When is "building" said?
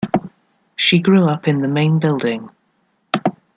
1.99-2.49